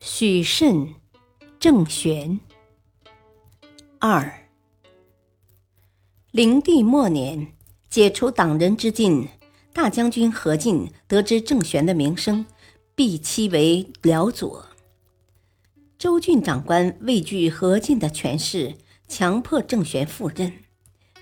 [0.00, 0.94] 许慎、
[1.58, 2.38] 郑玄。
[3.98, 4.48] 二。
[6.30, 7.52] 灵帝末年，
[7.90, 9.26] 解除党人之禁，
[9.72, 12.46] 大将军何进得知郑玄的名声，
[12.94, 14.66] 避其为辽左。
[15.98, 18.76] 州郡长官畏惧何进的权势，
[19.08, 20.52] 强迫郑玄赴任。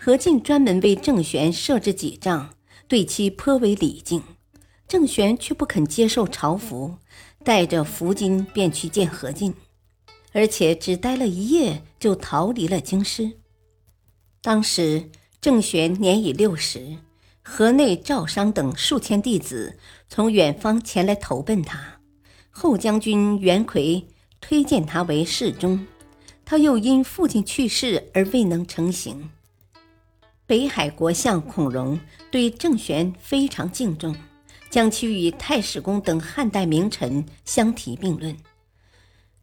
[0.00, 2.56] 何进专门为郑玄设置几帐，
[2.88, 4.20] 对其颇为礼敬。
[4.86, 6.98] 郑玄却不肯接受朝服。
[7.44, 9.54] 带着福金便去见何进，
[10.32, 13.32] 而且只待了一夜就逃离了京师。
[14.40, 16.96] 当时郑玄年已六十，
[17.42, 19.78] 河内赵商等数千弟子
[20.08, 22.00] 从远方前来投奔他。
[22.50, 24.06] 后将军袁奎
[24.40, 25.86] 推荐他为侍中，
[26.44, 29.28] 他又因父亲去世而未能成行。
[30.46, 31.98] 北海国相孔融
[32.30, 34.14] 对郑玄非常敬重。
[34.74, 38.36] 将其与太史公等汉代名臣相提并论，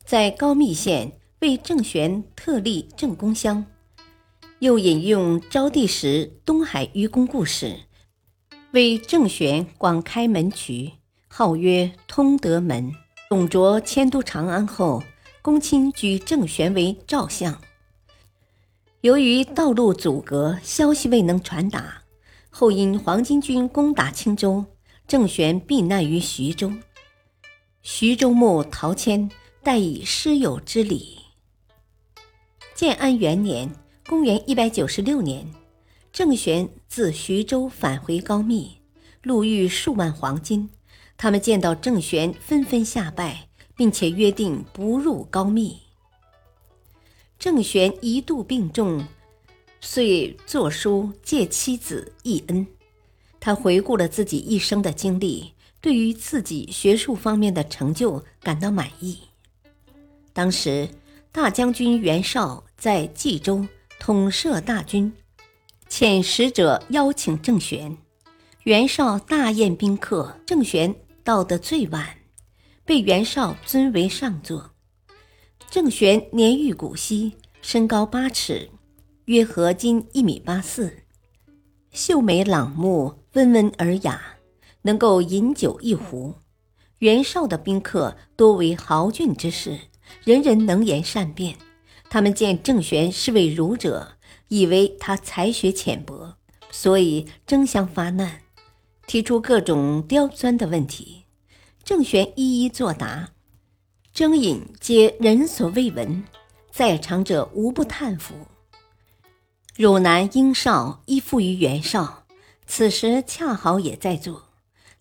[0.03, 3.65] 在高密县为郑玄特立郑公乡，
[4.59, 7.79] 又引用昭帝时东海愚公故事，
[8.71, 10.91] 为郑玄广开门渠，
[11.29, 12.93] 号曰通德门。
[13.29, 15.01] 董卓迁都长安后，
[15.41, 17.61] 公卿举郑玄为赵相。
[18.99, 22.01] 由于道路阻隔，消息未能传达，
[22.49, 24.65] 后因黄巾军攻打青州。
[25.11, 26.71] 郑玄避难于徐州，
[27.81, 29.29] 徐州牧陶谦
[29.61, 31.17] 待以师友之礼。
[32.73, 33.69] 建安元年
[34.07, 35.51] （公元196年），
[36.13, 38.77] 郑玄自徐州返回高密，
[39.21, 40.69] 路遇数万黄金。
[41.17, 45.81] 他们见到郑玄，纷纷下拜，并且约定不入高密。
[47.37, 49.05] 郑玄一度病重，
[49.81, 52.65] 遂作书借妻子一恩。
[53.41, 59.17] 他回顾了自己一生的经历，对于自己学术方面的成就感到满意。
[60.31, 60.87] 当时，
[61.31, 63.67] 大将军袁绍在冀州
[63.99, 65.11] 统摄大军，
[65.89, 67.97] 遣使者邀请郑玄。
[68.63, 72.17] 袁绍大宴宾客，郑玄到得最晚，
[72.85, 74.69] 被袁绍尊为上座。
[75.71, 78.69] 郑玄年逾古稀，身高八尺，
[79.25, 81.05] 约合今一米八四，
[81.91, 83.20] 秀美朗目。
[83.33, 84.21] 温文尔雅，
[84.81, 86.35] 能够饮酒一壶。
[86.97, 89.79] 袁绍的宾客多为豪俊之士，
[90.25, 91.55] 人人能言善辩。
[92.09, 94.17] 他们见郑玄是位儒者，
[94.49, 96.35] 以为他才学浅薄，
[96.71, 98.41] 所以争相发难，
[99.07, 101.23] 提出各种刁钻的问题。
[101.85, 103.29] 郑玄一一作答，
[104.13, 106.25] 争饮皆人所未闻，
[106.69, 108.35] 在场者无不叹服。
[109.77, 112.20] 汝南英少依附于袁绍。
[112.65, 114.49] 此时恰好也在座，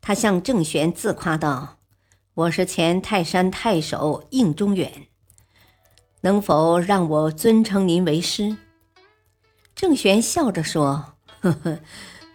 [0.00, 1.78] 他向郑玄自夸道
[2.34, 5.06] ：“我是前泰山太守应中远，
[6.22, 8.56] 能否让我尊称您为师？”
[9.76, 11.80] 郑玄笑着说：“呵 呵，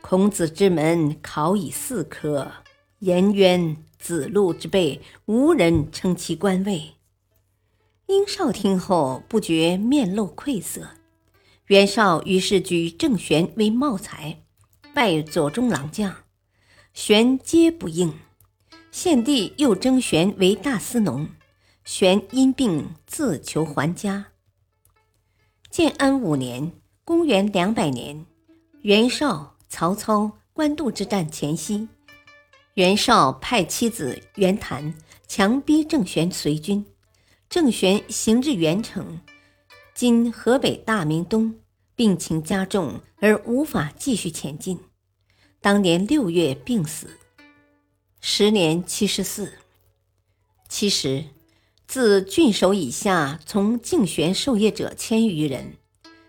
[0.02, 2.52] 孔子之门考以四科，
[3.00, 6.94] 颜渊、子路之辈，无人称其官位。”
[8.08, 10.92] 殷少听后不觉面露愧色，
[11.66, 14.45] 袁绍于是举郑玄为茂才。
[14.96, 16.24] 拜左中郎将，
[16.94, 18.14] 玄皆不应。
[18.94, 21.28] 献帝又征玄为大司农，
[21.84, 24.28] 玄因病自求还家。
[25.70, 26.72] 建安五年
[27.04, 28.26] （公元两百年），
[28.84, 31.90] 袁绍、曹操官渡之战前夕，
[32.76, 34.94] 袁绍派妻子袁谭
[35.28, 36.86] 强逼郑玄随军。
[37.50, 39.20] 郑玄行至袁城
[39.94, 41.54] （今河北大名东）。
[41.96, 44.80] 病情加重而无法继续前进，
[45.62, 47.18] 当年六月病死，
[48.20, 49.54] 时年七十四。
[50.68, 51.26] 其实，
[51.88, 55.78] 自郡守以下从敬玄受业者千余人，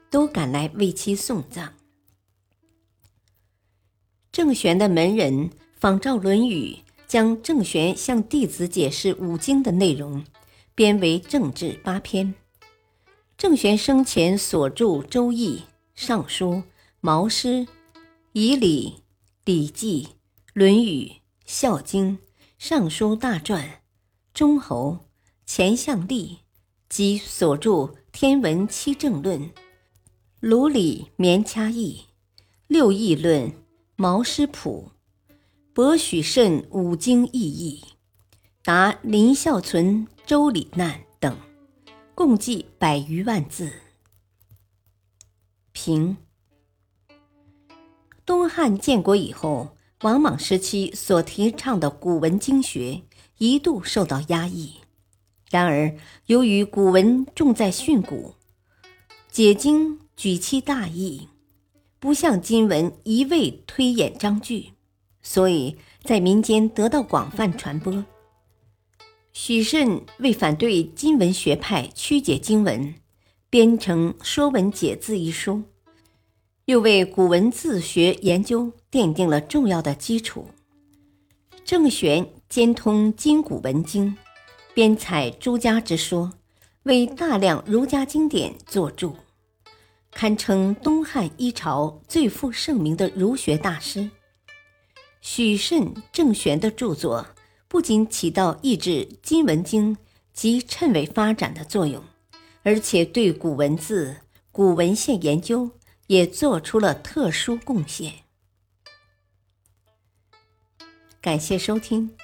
[0.08, 1.74] 都赶来为其送葬。
[4.30, 6.76] 郑玄的门人仿照《论语》，
[7.08, 10.24] 将郑玄向弟子解释五经的内容，
[10.74, 12.34] 编为正治八篇。
[13.38, 15.56] 郑玄生前所著《周易》
[15.94, 16.52] 《尚书》
[17.00, 17.48] 《毛诗》
[18.32, 18.94] 《仪礼》
[19.44, 20.04] 《礼记》
[20.54, 21.04] 《论语》
[21.44, 22.12] 《孝经》
[22.58, 23.62] 《尚书大传》
[24.32, 24.92] 《中侯》
[25.44, 26.38] 《钱向立
[26.88, 27.70] 及所著
[28.10, 29.40] 《天文七政论》
[30.40, 32.04] 《卢里绵掐义》
[32.68, 33.48] 《六艺论》
[33.96, 34.92] 《毛诗谱》
[35.74, 37.84] 《博许慎五经异义》
[38.64, 41.36] 达林孝存《周礼难》等，
[42.16, 43.70] 共计百余万字。
[45.72, 46.16] 评：
[48.24, 53.02] 东汉建国以后，王莽时期所提倡的古文经学
[53.36, 54.76] 一度受到压抑。
[55.50, 58.32] 然而，由于古文重在训诂，
[59.30, 61.28] 解经举其大义，
[61.98, 64.72] 不像今文一味推演章句，
[65.20, 68.02] 所以在民间得到广泛传播。
[69.46, 72.92] 许慎为反对今文学派曲解经文，
[73.48, 75.62] 编成《说文解字》一书，
[76.64, 80.48] 又为古文字学研究奠定了重要的基础。
[81.64, 84.16] 郑玄兼通今古文经。
[84.74, 86.32] 编采诸家之说，
[86.82, 89.14] 为大量儒家经典作注，
[90.10, 94.10] 堪称东汉一朝最负盛名的儒学大师。
[95.20, 97.24] 许慎、郑玄的著作
[97.68, 99.96] 不仅起到抑制金文经
[100.32, 102.02] 及谶纬发展的作用，
[102.62, 104.16] 而且对古文字、
[104.52, 105.70] 古文献研究
[106.06, 108.12] 也做出了特殊贡献。
[111.20, 112.16] 感谢收听，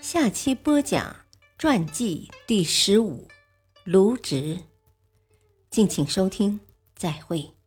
[0.00, 1.16] 下期播讲。
[1.56, 3.26] 传记第十五，
[3.82, 4.60] 卢植。
[5.70, 6.60] 敬请收听，
[6.94, 7.57] 再会。